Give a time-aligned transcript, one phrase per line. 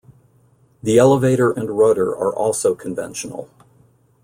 [0.81, 3.51] The elevator and rudder are also conventional.